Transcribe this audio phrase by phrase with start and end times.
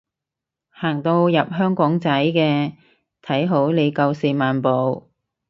[0.71, 2.73] 行到入香港仔嘅，
[3.21, 5.11] 睇好你夠四萬步